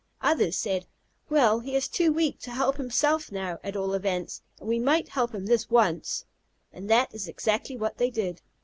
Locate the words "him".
5.35-5.45